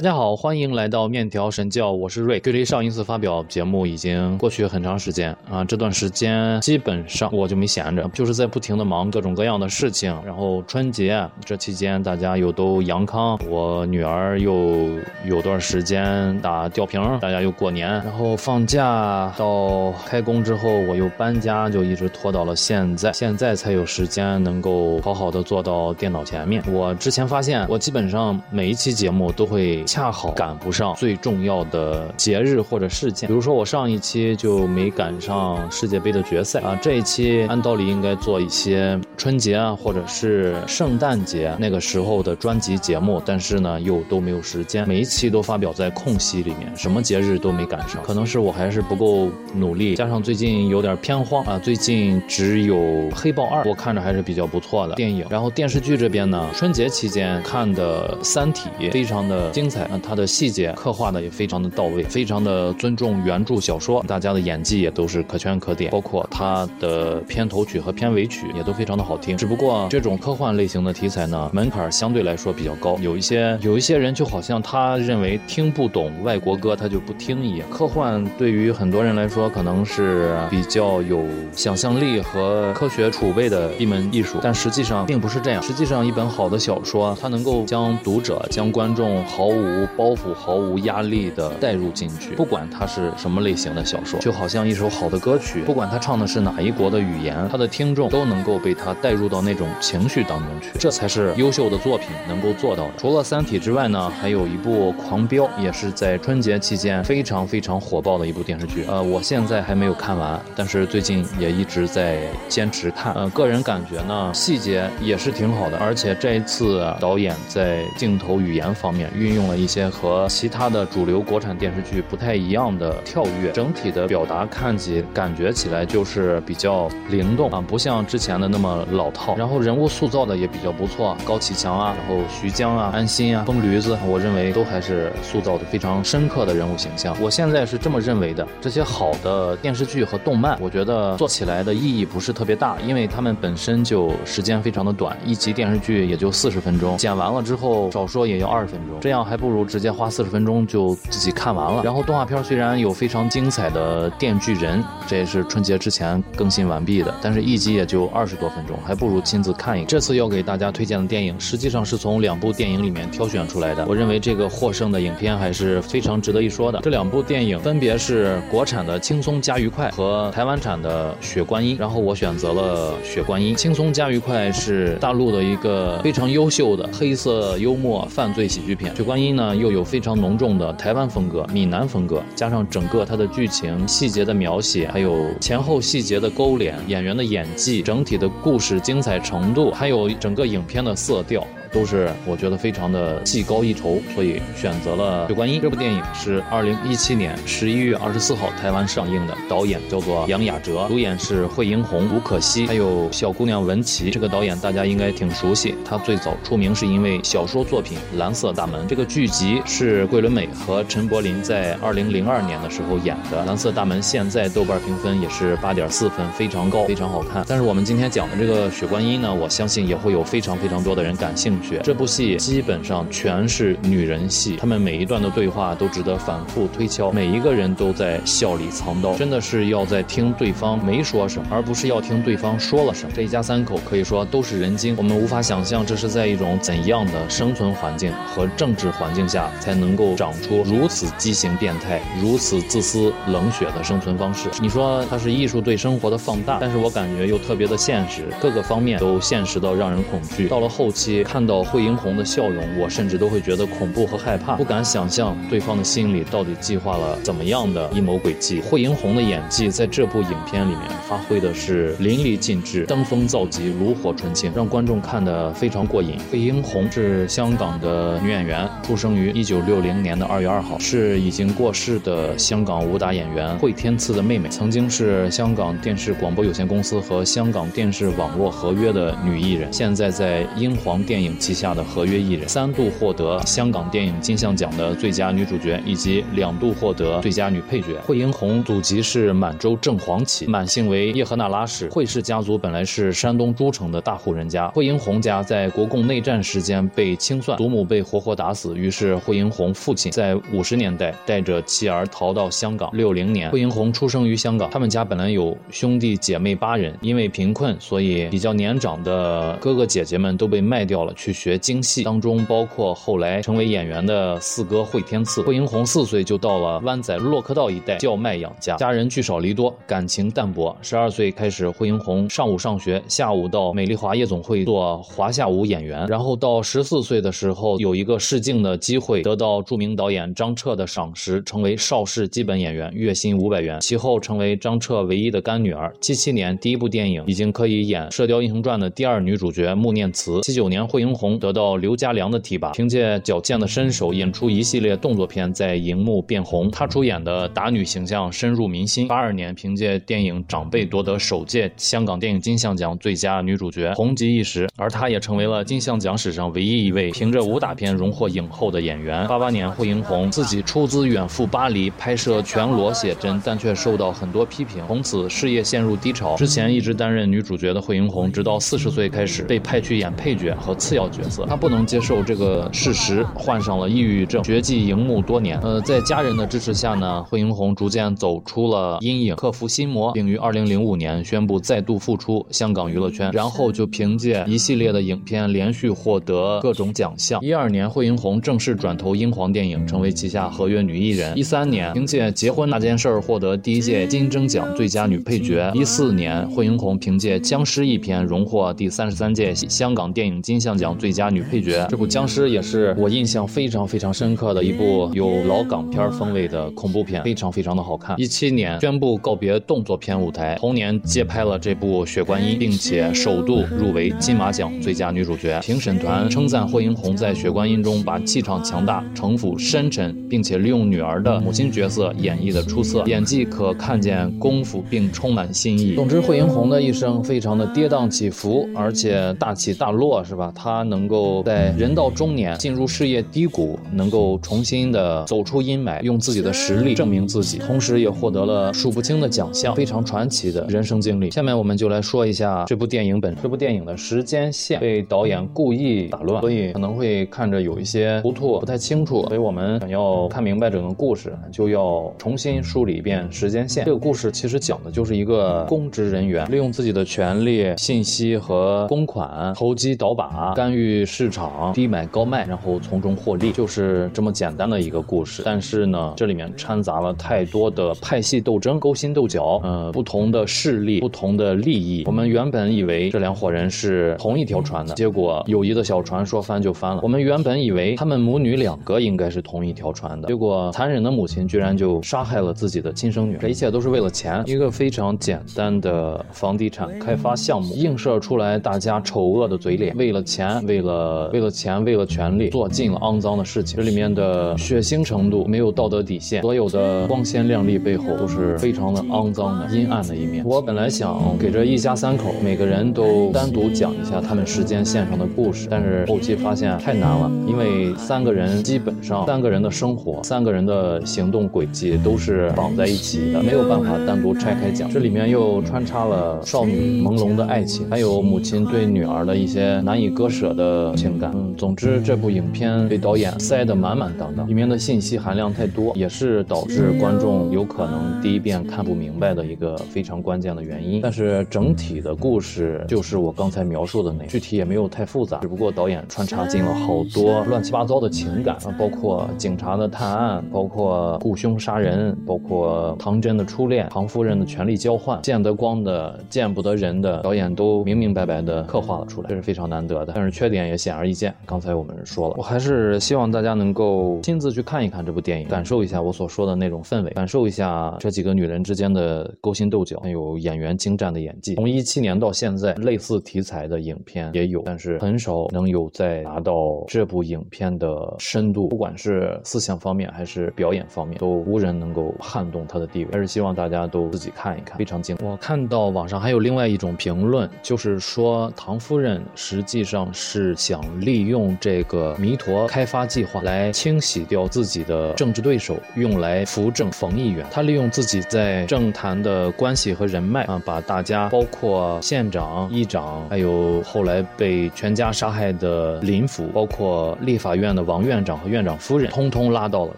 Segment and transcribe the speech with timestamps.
[0.00, 2.40] 大家好，欢迎来到面条神教，我是瑞。
[2.40, 10.16] 距离上一次发表节目已经过去很长时间啊，这段时间基本上我就没闲着，就是在不停的忙各种各样的事情。
[10.24, 14.88] 然后春节这期间大家又都阳康，我女儿又
[15.26, 26.62] 有段时间打吊瓶，大家又过年，然后放假到开工之后我又搬家，就一直拖到了现在，现在才有时间能够好好的坐到电脑前面。
[26.72, 29.84] 我之前发现，我基本上每一期节目都会。
[29.90, 30.94] 恰好赶不上。
[30.94, 59.79] 最重要的节日或者事件，比如说我上一期就没赶上世界杯的决赛啊，这一期按道理应该做一些春节啊或者是圣诞节那个时候的专辑节目，但是呢又都没有时间，每一期都发表在空隙里面，什么节日都没赶上，可能是我还是不够努力，加上最近有点偏荒啊，最近只有黑豹二我看着还是比较不错的电影，然后电视剧这边呢，春节期间看的三体非常的精彩。
[59.90, 69.36] 那它的细节刻画的也非常的到位，非常的尊重原著小说，大家的演技也都是可圈可点，包括它的片头曲和片尾曲也都非常的好听。
[69.36, 77.68] 只不过这种科幻类型的题材呢，门槛相对来说比较高，有一些有一些人就好像他认为听不懂外国歌他就不听一样。
[77.70, 85.62] 科幻对于很多人来说可能是比较有想象力和科学储备的一门艺术，但实际上并不是这样。
[85.62, 102.92] 实际上一本好的小说，它能够将读者、将观众毫无无包袱、毫无压力的带入进去，不管它是什么类型的小说，就好像一首好的歌曲，不管它唱的是哪一国的语言，它的听众都能够被它带入到那种情绪当中去，这才是优秀的作品能够做到的。
[102.98, 108.84] 除了《三体》之外呢，还有一部《狂飙》，也是在春节期间非常非常火爆的一部电视剧。
[108.88, 112.18] 呃，我现在还没有看完，但是最近也一直在
[112.48, 113.12] 坚持看。
[113.14, 119.59] 呃，个人感觉呢，细节也是挺好的，而且这一次导演在镜头语言方面运用了。
[119.60, 129.36] 一些和其他的主流国产电视剧不太一样的跳跃，整体的表达看起感觉起来就是比较灵动啊，不像之前的那么老套。
[129.36, 137.14] 然后人物塑造的也比较不错，高启强啊，然后徐江啊，安心啊，疯驴子，我认为都还是塑造的非常深刻的人物形象。
[137.20, 149.49] 我现在是这么认为的，这些好的电视剧和动漫，我觉得做起来的意义不是特别大，因为他们本身就时间非常的短，一集电视剧也就四十分钟，剪完了之后少说也要二十分钟，这样还不。
[149.50, 151.82] 不如直接花四十分钟就自己看完了。
[151.82, 159.88] 然后动画片虽然有非常精彩的《电锯人》，这也是春节之前更新完毕的，但是一集也就二十多分钟，还不如亲自看一看。
[159.88, 163.84] 这次要给大家推荐的电影，实际上是从两部电影里面挑选出来的。
[163.88, 166.78] 我认为这个获胜的影片还是非常值得一说的。
[166.80, 171.76] 这两部电影分别是国产的《轻松加愉快》和台湾产的《雪观音》。
[171.80, 173.52] 然后我选择了《雪观音》。
[173.60, 179.54] 《轻松加愉快》是大陆的一个非常优秀的黑色幽默犯罪喜剧片，《雪观音》呢。
[179.54, 191.46] 又有非常浓重的台湾风格、闽南风格，加上整个它的剧情细节的描写，还有前后细节的勾连，演员的演技，整体的故事精彩程度，还有整个影片的色调。
[191.72, 204.10] 都是我觉得非常的技高一筹，所以选择了《雪观音》这部电影是二零一七年十一月二十四号台湾上映的，导演叫做杨雅哲，主演是惠英红、吴可希，还有小姑娘文琪。
[204.10, 208.84] 这个导演大家应该挺熟悉，他最早出名是因为小说作品《蓝色大门》。
[208.88, 217.44] 这个剧集是桂纶镁和陈柏霖在二零零二年的时候演的，《蓝色大门》现在豆瓣评分也是八点四分，非常高，非常好看。
[217.46, 221.59] 但是我们今天讲的这个《雪观音》呢，我相信也会有非常非常多的人感兴趣。
[221.82, 233.12] 这部戏基本上全是女人戏，他们每一段的对话都值得反复推敲，每一个人都在笑里藏刀，真的是要在听对方没说什么，而不是要听对方说了什么。
[233.14, 244.48] 这一家三口可以说都是人精，我们无法想象这是在一种怎样的生存环境和政治环境下才能够长出如此畸形变态、如此自私冷血的生存方式。
[244.62, 250.46] 你说它是艺术对生活的放大，但是我感觉又特别的现实，各个方面都现实到让人恐惧。
[250.48, 251.40] 到了后期看。
[251.50, 258.60] 到惠英红的笑容，我甚至都会觉得恐怖和害怕，不敢想象对方的心里到底计划了怎么样的阴谋诡计。
[258.60, 266.16] 惠英红的演技在这部影片里面发挥的是淋漓尽致，登峰造极，炉火纯青，让观众看得非常过瘾。
[266.30, 281.39] 惠英红是香港的女演员，出生于一九六零年的二月二号，是已经过世的香港武打演员惠天赐的妹妹，曾经是香港电视广播有限公司和香港电视网络合约的女艺人，现在在英皇电影。
[281.40, 287.98] 旗下的合约艺人，三度获得香港电影金像奖的最佳女主角，以及两度获得最佳女配角。
[288.06, 291.88] 惠英红祖籍是满洲正黄旗，满姓为叶赫那拉氏。
[291.88, 294.68] 惠氏家族本来是山东诸城的大户人家。
[294.68, 302.90] 惠英红家在国共内战时间被清算，祖母被活活打死，于是惠英红父亲在五十年代带着妻儿逃到香港。
[302.92, 304.68] 六零年，惠英红出生于香港。
[304.70, 315.42] 他们家本来有兄弟姐妹八人，因为贫困，所以比较年长的哥哥姐姐们都被卖掉了，去学京戏，当中包括后来成为演员的四哥惠天赐。
[315.42, 320.76] 惠英红四岁就到了湾仔洛克道一带叫卖养家，家人聚少离多，感情淡薄。
[320.80, 326.06] 十二岁开始，惠英红上午上学，下午到美丽华夜总会做华夏舞演员。
[326.06, 333.80] 然后到十四岁的时候，有一个试镜的机会，得到著名导演张彻的赏识，成为邵氏基本演员，月薪五百元。
[333.80, 335.92] 其后成为张彻唯一的干女儿。
[336.00, 340.40] 七七年第一部电影已经可以演《射雕英雄传》的第二女主角穆念慈。
[340.42, 346.70] 七九年，惠英红红得到刘家良的提拔，凭借矫健的身手演出一系列动作片，在荧幕变红。
[346.70, 349.06] 她出演的打女形象深入民心。
[349.06, 354.66] 八二年，凭借电影《长辈》夺得首届香港电影金像奖最佳女主角，红极一时。
[354.78, 359.26] 而她也成为了金像奖史上唯一一位凭着武打片荣获影后的演员。
[359.28, 366.36] 八八年，惠英红自己出资远赴巴黎拍摄全裸写真，但却受到很多批评，从此事业陷入低潮。
[366.36, 371.44] 之前一直担任女主角的惠英红，直到四十岁开始被派去演配角和次要角色。
[371.46, 375.58] 他不能接受这个事实，患上了抑郁症，绝迹荧幕多年。
[375.60, 383.30] 呃，在家人的支持下呢，惠英红逐渐走出了阴影，克服心魔，并于二零零五年宣布再度复出香港娱乐圈。
[383.32, 387.40] 然后就凭借一系列的影片，连续获得各种奖项。
[387.42, 391.36] 一二年，惠英红正式转投英皇电影，成为旗下合约女艺人。
[391.36, 395.70] 一三年，凭借《结婚那件事》获得第一届金针奖最佳女配角。
[395.74, 401.86] 一四年，惠英红凭借《僵尸》一片荣获第三十三届香港电影金像奖最佳女配角。
[401.88, 408.14] 这部《僵尸》也是我印象非常非常深刻的一部有老港片风味的恐怖片，非常非常的好看。
[408.18, 415.58] 一七年宣布告别动作片舞台，同年接拍了这部《血观音》，并且首度入围金马奖最佳女主角。
[415.60, 425.94] 评审团称赞霍英红在《血观音》中把气场强大、城府深沉，并且利用女儿的母亲角色演绎的出色，演技可看见功夫，并充满新意。
[425.94, 430.52] 总之，霍英红的一生非常的跌宕起伏，而且大起大落，是吧？
[430.54, 441.30] 她他能够在人到中年进入事业低谷，能够重新的走出阴霾，用自己的实力证明自己，同时也获得了数不清的奖项，非常传奇的人生经历。
[441.30, 443.42] 下面我们就来说一下这部电影本身。
[443.42, 449.26] 这部电影的时间线被导演故意打乱，所以可能会看着有一些糊涂，不太清楚。
[449.26, 453.84] 所以我们想要看明白整个故事，就要重新梳理一遍时间线。
[453.84, 465.42] 这个故事其实讲的就是一个公职人员利用自己的权利、信息和公款投机倒把，干预市场，低买高卖，然后从中获利，就是这么简单的一个故事。
[465.44, 472.04] 但是呢，这里面掺杂了太多的派系斗争、勾心斗角，呃，不同的势力、不同的利益。
[472.06, 477.00] 我们原本以为这两伙人是同一条船的，结果友谊的小船说翻就翻了。
[477.02, 483.38] 我们原本以为他们母女两个应该是同一条船的，结果残忍的母亲居然就杀害了自己的亲生女儿。
[483.38, 489.96] 这一切都是为了钱，一个非常简单的房地产开发项目，映射出来大家丑恶的嘴脸。
[489.96, 493.76] 为了钱，为了为了钱，为了权力，做尽了肮脏的事情。
[493.76, 500.44] 这里面的血腥程度没有道德底线，所有的光鲜亮丽背后都是非常的肮脏的、阴暗的一面。
[500.44, 514.90] 我本来想给这一家三口每个人都单独讲一下他们时间线上的故事，但是后期发现太难了，因为三个人基本上三个人的生活、三个人的行动轨迹都是绑在一起的，没有办法单独拆开讲。
[514.90, 521.30] 这里面又穿插了少女朦胧的爱情，还有母亲对女儿的一些难以割舍的情感。
[521.34, 531.00] 嗯，总之这部影片被导演塞得满满当当，里面的信息含量太多，也是导致观众有可能第一遍看不明白的一个非常关键的原因。
[531.02, 550.12] 但是整体的故事就是我刚才描述的那，具体也没有太复杂，只不过导演穿插进了好多乱七八糟的情感，包括警察的探案，包括雇凶杀人，包括唐真的初恋，唐夫人的权力交换，见得光的见不得人的，导演都明明白白的刻画了出来，这是非常难得的。
[550.14, 561.56] 但是缺点也显而易见，刚才我们说了，我还是希望大家能够亲自去看一看这部电影，感受一下我所说的那种氛围，感受一下这几个女人之间的勾心斗角，还有演员精湛的演技。
[561.56, 566.54] 从一七年到现在，类似题材的影片也有，但是很少能有再达到
[566.88, 573.10] 这部影片的深度，不管是思想方面还是表演方面，都无人能够撼动它的地位。
[573.12, 575.18] 还是希望大家都自己看一看，非常精。
[575.22, 580.29] 我看到网上还有另外一种评论，就是说唐夫人实际上是。
[580.32, 587.44] 是想利用这个弥陀开发计划来清洗掉自己的政治对手，用来扶正冯议员。
[587.50, 599.96] 他利用自己在政坛的关系和人脉啊，把大家包括县长、议长，还有后来被全家杀害的林府，包括立法院的王院长和院长夫人，通通拉到了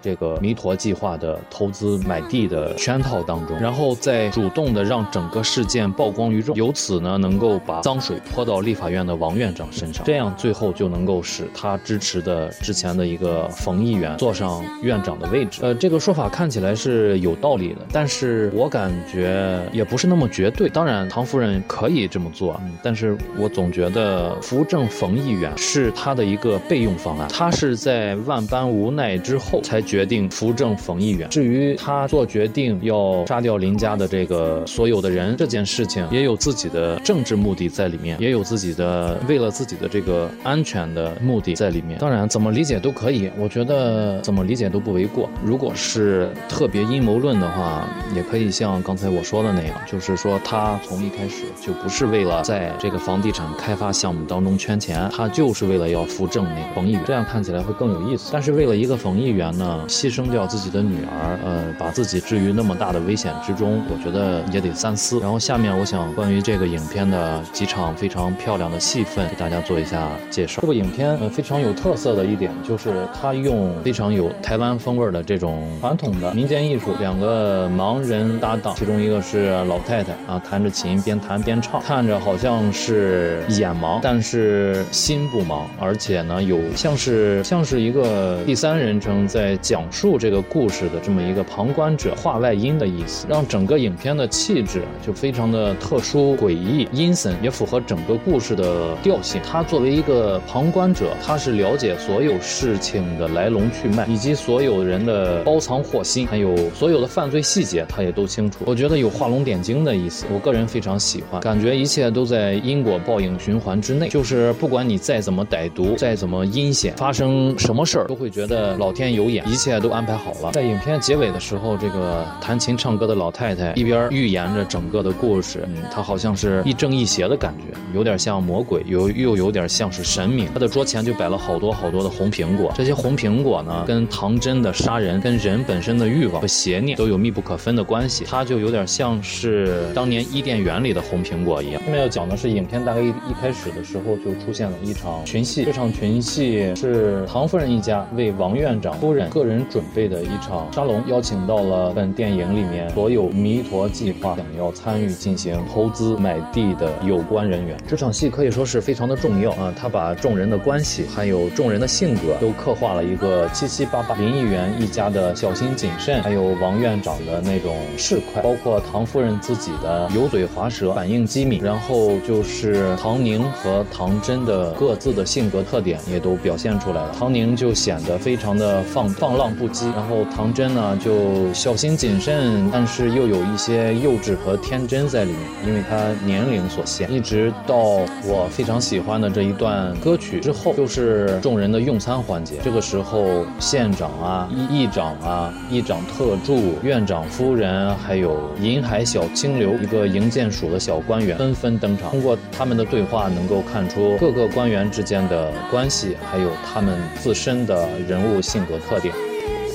[0.00, 15.60] 这个弥陀计划的投资买地的圈套当中，然后再主动的让整个事件曝光于众，由此呢，能够把脏水泼到立法院的王院长身上，这样样最后就能够使他支持的之前的一个冯议员坐上院长的位置。
[15.62, 20.68] 呃，这个说法看起来是有道理的，但是我感觉也不是那么绝对。
[20.68, 31.28] 当然，唐夫人可以这么做，嗯，但是我总觉得扶正冯议员是他的一个备用方案，他是在万般无奈之后才决定扶正冯议员。
[31.30, 41.98] 至于他做决定要杀掉林家的这个所有的人这件事情，也有自己的政治目的在里面，也有自己的为了自己的这一个安全的目的在里面。
[42.00, 45.30] 当然，怎么理解都可以，我觉得怎么理解都不为过。
[45.44, 58.30] 如果是特别阴谋论的话，也可以像刚才我说的那样，就是说他从一开始就不是为了在这个房地产开发项目当中圈钱，他就是为了要扶正那个冯议员，这样看起来会更有意思。
[58.32, 65.20] 但是为了一个冯议员呢，牺牲掉自己的女儿，呃，把自己置于那么大的危险之中，我觉得也得三思。
[65.20, 70.60] 然后下面我想关于这个影片的几场非常漂亮的戏份，给大家做一下下介绍。
[70.62, 99.40] 这部影片呃非常有特色的一点就是它用非常有台湾风味的这种传统的民间艺术，两个盲人搭档，其中一个是老太太啊，弹着琴边弹边唱，看着好像是眼盲，但是心不盲，而且呢有像是像是一个第三人称在讲述这个故事的这么一个旁观者话外音的意思，让整个影片的气质就非常的特殊诡异阴森，也符合整个故事的调性。
[99.42, 108.60] 他做为一个旁观者，他是了解所有事情的来龙去脉，以及所有人的包藏祸心，还有所有的犯罪细节，他也都清楚。
[108.64, 120.52] 我觉得有画龙点睛的意思，我个人非常喜欢，感觉一切都在因果报应循环之内，就是不管你再怎么歹毒，再怎么阴险，发生什么事儿，都会觉得老天有眼，一切都安排好了。
[120.52, 130.46] 在影片结尾的时候，这个弹琴唱歌的老太太一边预言着整个的故事，嗯，她好像是亦正亦邪的感觉，有点像魔鬼，有又有点像是神明。
[130.52, 138.24] 他的桌前就摆了好多好多的红苹果，这些红苹果呢，跟唐真的杀人，跟人本身的欲望和邪念都有密不可分的关系。
[138.28, 141.82] 它就有点像是当年伊甸园里的红苹果一样。
[141.82, 157.76] 下面要讲的是影片大概一一开始的时候就出现了一场群戏，这场群戏是唐夫人一家为王院长夫人个人准备的一场沙龙，邀请到了本电影里面所有弥陀计划想要参与进行投资买地的有关人员。
[157.86, 164.14] 这场戏可以说是非常的重要啊，他把众人的关系还有众人的性格都刻画了一个七七八八。
[164.16, 177.14] 林议员一家的小心谨慎，还有王院长的那种市侩，包括唐夫人自己的油嘴滑舌、反应机敏，然后就是唐宁和唐真的各自的性格特点也都表现出来了。
[177.18, 187.10] 唐宁就显得非常的放放浪不羁，然后唐真呢就小心谨慎，但是又有一些幼稚和天真在里面，因为他年龄所限。
[187.12, 187.76] 一直到
[188.24, 192.56] 我非常喜欢的这一段歌曲之后，就是众人的用餐环节。
[192.62, 202.10] 这个时候，县长啊、议议长啊、议长特助、院长夫人，还有银海小清流一个营建署的小官员纷纷登场。
[202.10, 209.14] 通过他们的对话，能够看出各个官员之间的关系，还有他们自身的人物性格特点。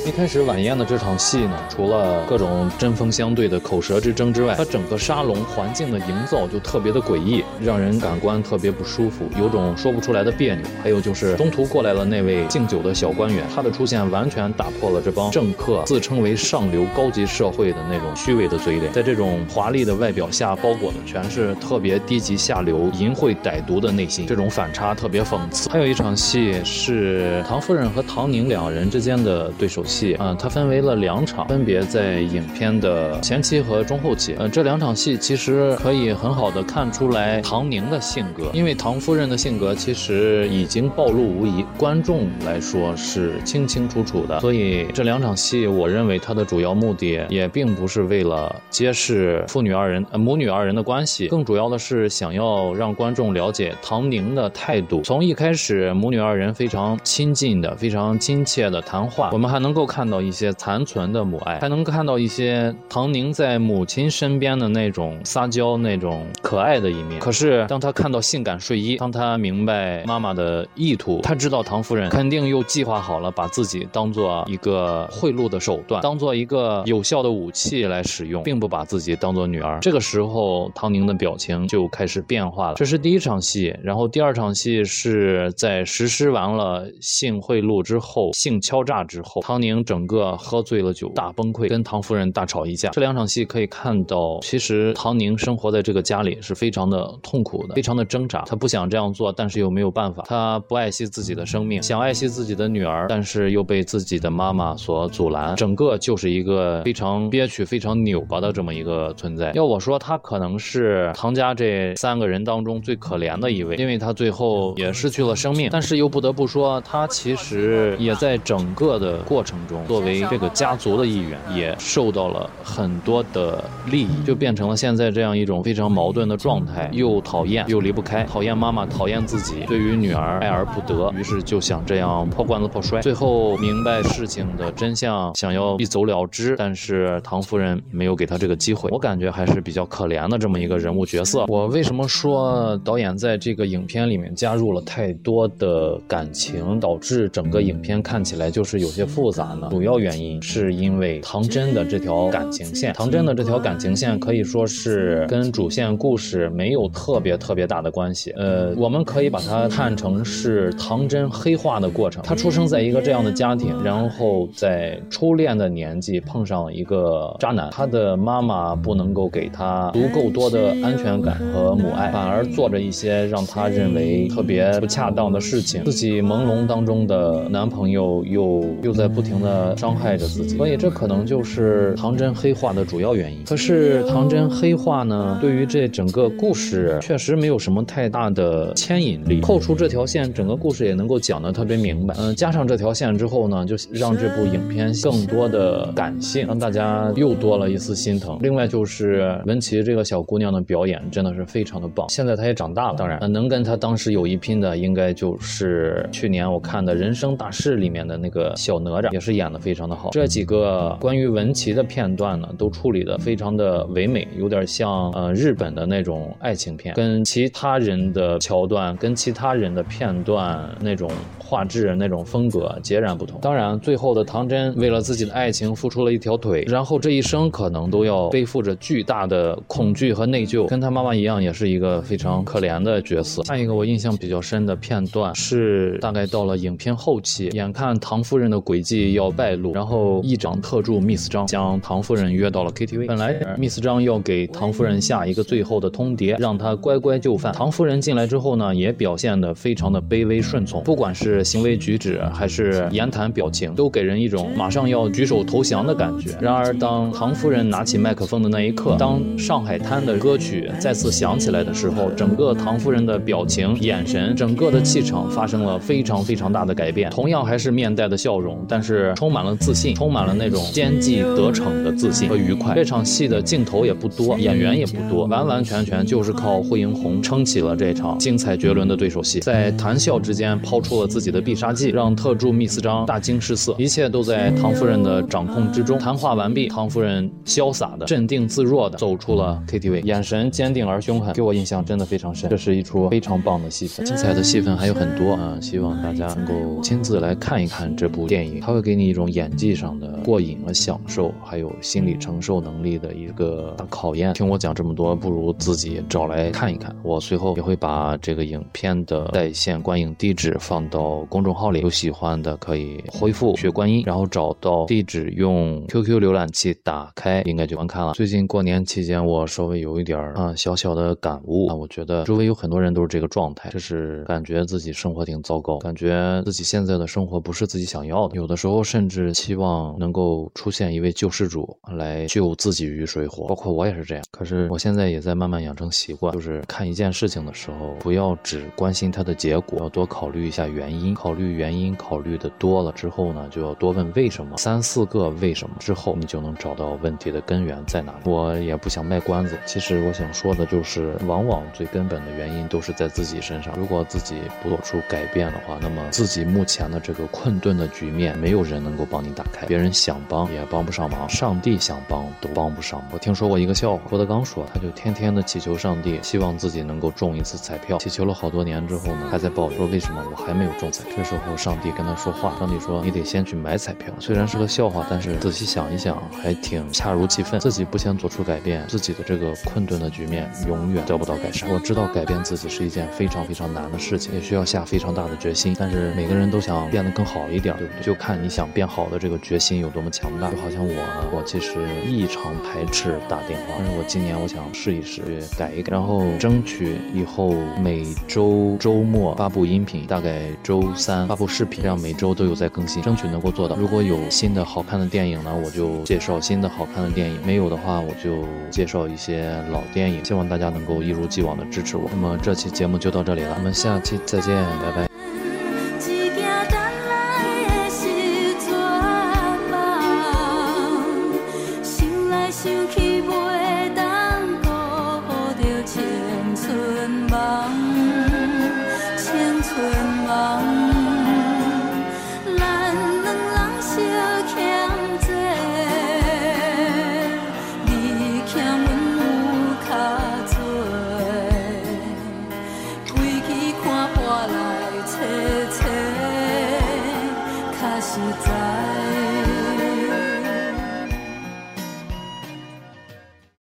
[0.08, 10.64] 一开始晚宴的这场戏呢，除了各种针锋相对的口舌之争之外，它整个沙龙环境的营造就特别的诡异，让人感官特别不舒服，有种说不出来的别扭。
[10.82, 25.70] 还有就是中途过来了那位敬酒的小官员，他的出现完全打破了这帮政客自称为上流高级社会的那种虚伪的嘴脸，在这种华丽的外表下，包裹的全是特别低级下流、淫秽歹毒的内心，这种反差特别讽刺。
[25.70, 29.97] 还有一场戏是唐夫人和唐宁两人之间的对手戏。
[29.98, 34.36] 戏，它分为了两场，分别在影片的前期和中后期。
[34.38, 44.40] 呃，这两场戏其实可以很好的看出来唐宁的性格，因为唐夫人的性格其实已经暴露无遗，观众来说是清清楚楚的。
[44.40, 55.02] 所以这两场戏，我认为它的主要目的也并不是为了揭示父女二人、母女二人的关系，更主要的是想要让观众了解唐宁的态度。
[55.04, 59.88] 从一开始母女二人非常亲近的、非常亲切的谈话，我们还能够。
[59.88, 67.22] 看到一些残存的母爱，还能看到一些唐宁在母亲身边的那种撒娇、那种可爱的一面。
[67.22, 79.80] 可是当他看到性感睡衣，当他明白妈妈的意图，他知道唐夫人肯定又计划好了，把自己当做一个贿赂的手段，当做一个有效的武器来使用，并不把自己当做女儿。
[79.80, 82.76] 这个时候，唐宁的表情就开始变化了。
[82.76, 92.90] 这是第一场戏，然后第二场戏是在实施完了性贿赂之后，性敲诈之后，唐宁宁整个喝醉了酒，大崩溃，跟唐夫人大吵一架。
[92.92, 98.44] 这两场戏可以看到，其实唐宁生活在这个家里是非常的痛苦的，非常的挣扎。
[98.48, 100.24] 他不想这样做，但是又没有办法。
[100.28, 105.56] 他不爱惜自己的生命，想爱惜自己的女儿，但是又被自己的妈妈所阻拦。
[105.56, 109.52] 整个就是一个非常憋屈、非常扭巴的这么一个存在。
[109.54, 115.70] 要我说，他可能是唐家这三个人当中最可怜的一位，因为他最后也失去了生命。
[115.72, 133.02] 但是又不得不说，他其实也在整个的过程中，作为这个家族的一员，也受到了很多的利益，就变成了现在这样一种非常矛盾的状态：又讨厌又离不开，讨厌妈妈，讨厌自己，对于女儿爱而不得，于是就想这样破罐子破摔。
[133.02, 138.90] 最后明白事情的真相，想要一走了之，但是唐夫人没有给他这个机会。
[138.92, 141.46] 我感觉还是比较可怜的这么一个人物角色。
[141.48, 149.68] 我为什么说导演在这个影片里面加入了太多的感情，导致整个影片看起来就是有些复杂呢？
[149.70, 158.32] 主要原因是因为唐真的这条感情线，唐真的这条感情线可以说是跟主线故事没有特别特别大的关系。
[158.32, 162.24] 呃，我们可以把它看成是唐真黑化的过程。
[162.24, 175.84] 他出生在一个这样的家庭，然后在初恋的年纪碰上一个渣男，他的妈妈不能够给他足够多的安全感和母爱，反而做着一些让他认为特别不恰当的事情。
[175.84, 183.44] 自己朦胧当中的男朋友又又在不停的伤害着自己，所以这可能就是唐真黑化的主要原因。
[183.46, 189.42] 可是唐真黑化呢，对于这整个故事确实没有什么太大的牵引力。
[189.42, 192.16] 扣除这条线，整个故事也能够讲得特别明白。
[192.18, 198.38] 嗯，加上这条线之后呢，就让这部影片更多的感性，让大家又多了一丝心疼。
[198.42, 202.08] 另外就是文琪这个小姑娘的表演真的是非常的棒。
[202.10, 210.10] 现在她也长大了，当然能跟她当时有一拼的，应该就是去年我看的人生大事里面的那个小哪吒，也是是演的非常的好。
[210.12, 223.38] 这几个关于文琪的片段呢，都处理的非常的唯美，有点像呃日本的那种爱情片，跟其他人的桥段，跟其他人的片段那种画质、那种风格截然不同。
[223.42, 233.44] 当然，最后的唐真为了自己的爱情付出了一条腿，然后这一生可能都要背负着巨大的恐惧和内疚，跟他妈妈一样，也是一个非常可怜的角色。
[233.44, 243.08] 下一个我印象比较深的片段是，大概到了影片后期，眼看唐夫人的诡计要败露，然后议长特助 Miss 张将唐夫人约到了 KTV。
[243.08, 247.52] 本来 Miss 张要给唐夫人下一个最后的通牒，让她乖乖就范。
[247.52, 256.32] 唐夫人进来之后呢，也表现得非常的卑微顺从，不管是行为举止还是言谈表情，都给人一种马上要举手投降的感觉。
[256.40, 267.10] 然而，当唐夫人拿起麦克风的那一刻，当《上海滩》的歌曲再次响起来的时候，整个唐夫人的表情、眼神、整个的气场发生了非常非常大的改变。
[267.10, 272.76] 同样还是面带的笑容，但是充满了自信，充满了那种奸计得逞的自信和愉快。
[272.76, 283.76] 这场戏的镜头也不多，演员也不多，完完全全就是靠惠英红撑起了这场精彩绝伦的对手戏，在谈笑之间抛出了自己的必杀技，让特助密斯张大惊失色。
[283.78, 285.98] 一切都在唐夫人的掌控之中。
[285.98, 292.50] 谈话完毕，唐夫人潇洒的、镇定自若的走出了 KTV，眼神坚定而凶狠，给我印象真的非常深。
[292.50, 295.58] 这是一出非常棒的戏份，精彩的戏份还有很多啊！
[295.60, 304.34] 希望大家能够亲自来看一看这部电影，它会给你一种演技上的过瘾和享受，还有心理承受能力的一个考验。
[304.34, 306.96] 听我讲这么多，不如自己找来看一看。
[307.04, 318.14] 我随后也会把这个影片的在线观影地址放到公众号里，有喜欢的可以回复“学观音”，然后找到地址用 QQ 浏览器打开，应该就观看了。
[318.14, 334.24] 最近过年期间，我稍微有一点啊小小的感悟啊，我觉得周围有很多人都是这个状态，就是感觉自己生活挺糟糕，感觉自己现在的生活不是自己想要的，有的时候甚至期望能够出现一位救世主来救自己于水火，包括我也是这样。
[334.32, 340.98] 可是我现在也在慢慢养成习惯，就是看一件事情的时候，不要只关心它的结果，要多考虑一下原因。
[340.98, 348.20] 因，考虑原因，考虑的多了之后呢，就要多问为什么，三四个为什么之后，你就能找到问题的根源在哪里。
[348.26, 353.76] 我也不想卖关子，其实我想说的就是，往往最根本的原因都是在自己身上。
[353.78, 363.04] 如果自己不做出改变的话，那么自己目前的这个困顿的局面，没有人能够帮你打开，别人想帮也帮不上忙，上帝想帮都帮不上。
[363.12, 371.04] 我听说过一个笑话，郭德纲说，他就天天的祈求上帝，希望自己能够中一次彩票，祈求了好多年之后呢，他在抱怨说为什么我还没有中彩。
[371.16, 374.14] 这时候上帝跟他说话，上帝说你得先去买彩票。
[374.20, 377.60] 虽然是个笑话，但是仔细想一想，还挺恰如其分。
[377.60, 381.70] 自己不先做出改变，自己的这个困顿的局面永远得不到改善。
[381.70, 385.76] 我知道改变自己是一件非常非常难的事情，也需要下非常大的决心。
[385.80, 388.04] 但是每个人都想变得更好一点，对不对？
[388.04, 390.50] 就看你想变好的这个决心有多么强大。
[390.50, 395.22] 就好像我，我其实异常排斥打电话，但是我今年我想试一试，
[395.60, 403.76] 改一改，然后争取以后每周周末发布音频，大概周三发布视频，这样每周都有在更新，争取能够做到。
[403.76, 410.26] 如果有新的好看的电影呢，我就介绍新的好看的电影；没有的话，我就介绍一些老电影。
[410.26, 412.10] 希望大家能够一如既往的支持我。
[412.12, 415.17] 那么这期节目就到这里了，我们下期再见，拜拜。